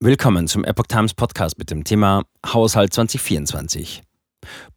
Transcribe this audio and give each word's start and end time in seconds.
Willkommen 0.00 0.46
zum 0.46 0.64
Epoch 0.64 0.86
Times 0.86 1.12
Podcast 1.12 1.58
mit 1.58 1.72
dem 1.72 1.82
Thema 1.82 2.22
Haushalt 2.46 2.94
2024. 2.94 4.04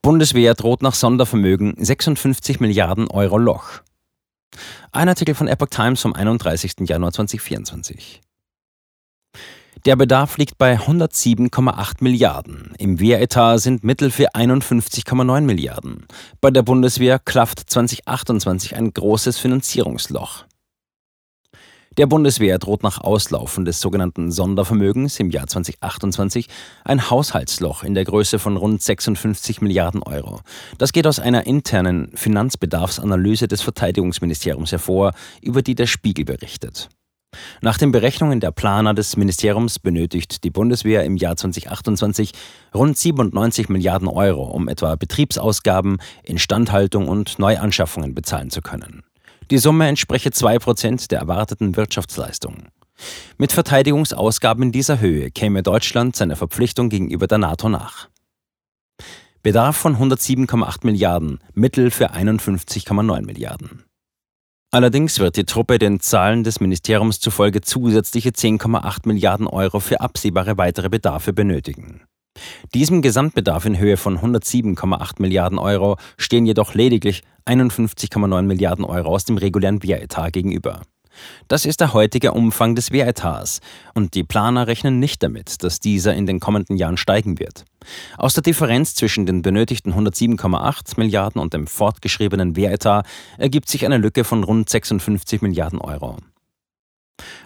Bundeswehr 0.02 0.56
droht 0.56 0.82
nach 0.82 0.96
Sondervermögen 0.96 1.76
56 1.78 2.60
Milliarden 2.60 3.08
Euro 3.08 3.38
Loch. 3.38 3.82
Ein 4.92 5.10
Artikel 5.10 5.36
von 5.36 5.48
Epoch 5.48 5.68
Times 5.68 6.02
vom 6.02 6.16
31. 6.16 6.74
Januar 6.88 7.12
2024. 7.12 8.20
Der 9.86 9.96
Bedarf 9.96 10.40
liegt 10.40 10.58
bei 10.58 10.80
107,8 10.80 11.98
Milliarden. 12.00 12.74
Im 12.80 13.00
Wehretat 13.00 13.62
sind 13.62 13.84
Mittel 13.84 14.10
für 14.10 14.34
51,9 14.34 15.42
Milliarden. 15.42 16.08
Bei 16.42 16.50
der 16.50 16.64
Bundeswehr 16.64 17.20
klafft 17.20 17.70
2028 17.70 18.76
ein 18.76 18.92
großes 18.92 19.38
Finanzierungsloch. 19.38 20.46
Der 21.98 22.08
Bundeswehr 22.08 22.58
droht 22.58 22.84
nach 22.84 23.02
Auslaufen 23.02 23.66
des 23.66 23.82
sogenannten 23.82 24.32
Sondervermögens 24.32 25.20
im 25.20 25.30
Jahr 25.30 25.48
2028 25.48 26.48
ein 26.86 27.10
Haushaltsloch 27.10 27.84
in 27.84 27.96
der 27.96 28.06
Größe 28.06 28.40
von 28.40 28.56
rund 28.56 28.82
56 28.82 29.60
Milliarden 29.60 30.02
Euro. 30.02 30.40
Das 30.78 30.94
geht 30.94 31.06
aus 31.06 31.20
einer 31.20 31.46
internen 31.46 32.10
Finanzbedarfsanalyse 32.16 33.50
des 33.50 33.62
Verteidigungsministeriums 33.62 34.72
hervor, 34.72 35.12
über 35.42 35.62
die 35.62 35.76
der 35.76 35.86
Spiegel 35.86 36.24
berichtet. 36.24 36.88
Nach 37.60 37.78
den 37.78 37.92
Berechnungen 37.92 38.40
der 38.40 38.52
Planer 38.52 38.94
des 38.94 39.18
Ministeriums 39.18 39.78
benötigt 39.78 40.46
die 40.46 40.50
Bundeswehr 40.50 41.04
im 41.04 41.18
Jahr 41.18 41.36
2028 41.36 42.32
rund 42.74 42.98
97 42.98 43.68
Milliarden 43.68 44.08
Euro, 44.08 44.44
um 44.44 44.70
etwa 44.70 44.96
Betriebsausgaben, 44.96 45.98
Instandhaltung 46.24 47.10
und 47.10 47.38
Neuanschaffungen 47.38 48.16
bezahlen 48.16 48.50
zu 48.50 48.62
können. 48.62 49.04
Die 49.52 49.58
Summe 49.58 49.90
entspreche 49.90 50.30
2% 50.30 51.10
der 51.10 51.20
erwarteten 51.20 51.76
Wirtschaftsleistung. 51.76 52.70
Mit 53.38 53.52
Verteidigungsausgaben 53.52 54.64
in 54.64 54.72
dieser 54.72 55.02
Höhe 55.02 55.30
käme 55.30 55.62
Deutschland 55.62 56.16
seiner 56.16 56.38
Verpflichtung 56.38 56.88
gegenüber 56.88 57.28
der 57.28 57.38
NATO 57.38 57.68
nach. 57.68 58.08
Bedarf 59.44 59.76
von 59.76 59.98
107,8 59.98 60.86
Milliarden, 60.86 61.40
Mittel 61.54 61.92
für 61.92 62.14
51,9 62.14 63.26
Milliarden. 63.26 63.84
Allerdings 64.72 65.20
wird 65.20 65.36
die 65.36 65.44
Truppe 65.44 65.80
den 65.80 66.00
Zahlen 66.00 66.46
des 66.46 66.62
Ministeriums 66.62 67.20
zufolge 67.20 67.60
zusätzliche 67.60 68.30
10,8 68.30 69.06
Milliarden 69.06 69.48
Euro 69.48 69.82
für 69.82 70.00
absehbare 70.00 70.58
weitere 70.58 70.88
Bedarfe 70.88 71.34
benötigen. 71.34 72.04
Diesem 72.74 73.02
Gesamtbedarf 73.02 73.66
in 73.66 73.78
Höhe 73.78 73.98
von 73.98 74.20
107,8 74.20 75.16
Milliarden 75.22 75.60
Euro 75.60 75.98
stehen 76.18 76.46
jedoch 76.46 76.74
lediglich 76.74 77.24
51,9 77.46 78.42
Milliarden 78.44 78.86
Euro 78.86 79.10
aus 79.10 79.26
dem 79.26 79.38
regulären 79.38 79.84
Wehretat 79.84 80.34
gegenüber. 80.34 80.82
Das 81.48 81.66
ist 81.66 81.82
der 81.82 81.94
heutige 81.94 82.32
Umfang 82.32 82.76
des 82.76 82.92
Wehretats 82.92 83.60
und 83.94 84.14
die 84.16 84.24
Planer 84.24 84.68
rechnen 84.68 85.00
nicht 85.00 85.22
damit, 85.24 85.64
dass 85.64 85.80
dieser 85.80 86.14
in 86.14 86.26
den 86.26 86.40
kommenden 86.40 86.78
Jahren 86.78 86.98
steigen 86.98 87.40
wird. 87.40 87.66
Aus 88.18 88.34
der 88.34 88.44
Differenz 88.44 88.96
zwischen 88.96 89.26
den 89.26 89.42
benötigten 89.42 89.94
107,8 89.94 90.98
Milliarden 90.98 91.42
und 91.42 91.54
dem 91.54 91.68
fortgeschriebenen 91.68 92.56
Wehretat 92.56 93.06
ergibt 93.38 93.70
sich 93.70 93.86
eine 93.86 93.98
Lücke 93.98 94.24
von 94.24 94.44
rund 94.44 94.70
56 94.70 95.42
Milliarden 95.42 95.80
Euro. 95.80 96.18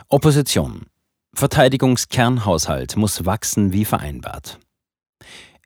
Opposition 0.09 0.85
Verteidigungskernhaushalt 1.33 2.95
muss 2.95 3.25
wachsen 3.25 3.73
wie 3.73 3.83
vereinbart. 3.83 4.59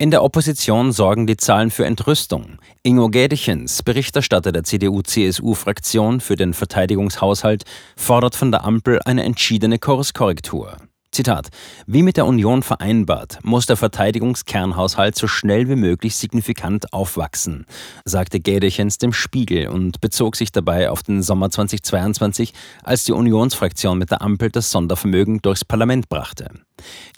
In 0.02 0.12
der 0.12 0.24
Opposition 0.24 0.94
sorgen 0.94 1.28
die 1.28 1.36
Zahlen 1.36 1.72
für 1.72 1.86
Entrüstung. 1.86 2.60
Ingo 2.84 3.10
Gädichens, 3.10 3.84
Berichterstatter 3.84 4.54
der 4.54 4.64
CDU-CSU-Fraktion 4.64 6.22
für 6.22 6.38
den 6.38 6.54
Verteidigungshaushalt, 6.54 7.66
fordert 7.98 8.34
von 8.34 8.50
der 8.50 8.64
Ampel 8.64 9.02
eine 9.04 9.24
entschiedene 9.24 9.78
Kurskorrektur. 9.78 10.78
Zitat: 11.12 11.50
Wie 11.88 12.04
mit 12.04 12.18
der 12.18 12.28
Union 12.28 12.62
vereinbart, 12.62 13.40
muss 13.42 13.66
der 13.66 13.78
Verteidigungskernhaushalt 13.78 15.16
so 15.16 15.26
schnell 15.26 15.68
wie 15.68 15.76
möglich 15.76 16.16
signifikant 16.16 16.94
aufwachsen, 16.94 17.66
sagte 18.06 18.40
Gädechens 18.40 19.00
dem 19.00 19.12
Spiegel 19.12 19.70
und 19.70 20.02
bezog 20.02 20.36
sich 20.36 20.52
dabei 20.52 20.92
auf 20.92 21.02
den 21.02 21.24
Sommer 21.24 21.50
2022, 21.50 22.54
als 22.84 23.06
die 23.06 23.14
Unionsfraktion 23.14 23.98
mit 23.98 24.12
der 24.12 24.22
Ampel 24.22 24.52
das 24.52 24.70
Sondervermögen 24.70 25.42
durchs 25.42 25.66
Parlament 25.66 26.10
brachte. 26.10 26.52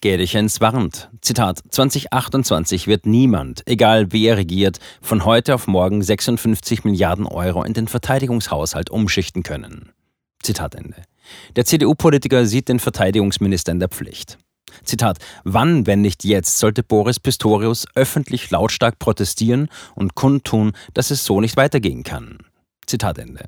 Gädechens 0.02 0.62
warnt, 0.62 1.10
Zitat, 1.22 1.60
2028 1.70 2.88
wird 2.88 3.06
niemand, 3.06 3.62
egal 3.66 4.14
wer 4.14 4.38
regiert, 4.38 4.80
von 5.02 5.26
heute 5.26 5.54
auf 5.54 5.68
morgen 5.68 6.02
56 6.02 6.86
Milliarden 6.86 7.26
Euro 7.26 7.64
in 7.64 7.74
den 7.74 7.90
Verteidigungshaushalt 7.90 8.90
umschichten 8.90 9.44
können. 9.44 9.92
Zitat 10.42 10.76
Ende. 10.76 11.04
Der 11.56 11.66
CDU-Politiker 11.66 12.46
sieht 12.46 12.70
den 12.70 12.80
Verteidigungsminister 12.80 13.72
in 13.72 13.80
der 13.80 13.90
Pflicht. 13.90 14.38
Zitat: 14.84 15.18
Wann, 15.44 15.86
wenn 15.88 16.02
nicht 16.02 16.24
jetzt, 16.24 16.60
sollte 16.60 16.84
Boris 16.84 17.20
Pistorius 17.20 17.86
öffentlich 17.96 18.50
lautstark 18.52 19.00
protestieren 19.00 19.70
und 19.96 20.16
kundtun, 20.16 20.74
dass 20.94 21.12
es 21.12 21.26
so 21.26 21.42
nicht 21.42 21.58
weitergehen 21.58 22.04
kann? 22.04 22.38
Zitat 22.88 23.20
Ende. 23.20 23.46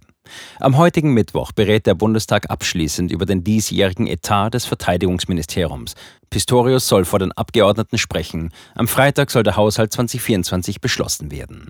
Am 0.59 0.77
heutigen 0.77 1.13
Mittwoch 1.13 1.51
berät 1.51 1.85
der 1.85 1.95
Bundestag 1.95 2.49
abschließend 2.49 3.11
über 3.11 3.25
den 3.25 3.43
diesjährigen 3.43 4.07
Etat 4.07 4.51
des 4.51 4.65
Verteidigungsministeriums. 4.65 5.95
Pistorius 6.29 6.87
soll 6.87 7.03
vor 7.03 7.19
den 7.19 7.33
Abgeordneten 7.33 7.97
sprechen. 7.97 8.51
Am 8.75 8.87
Freitag 8.87 9.31
soll 9.31 9.43
der 9.43 9.57
Haushalt 9.57 9.91
2024 9.91 10.79
beschlossen 10.79 11.31
werden. 11.31 11.67